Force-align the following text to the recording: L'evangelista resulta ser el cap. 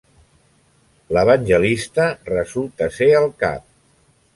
L'evangelista 1.17 2.09
resulta 2.33 2.93
ser 3.01 3.15
el 3.23 3.33
cap. 3.47 3.67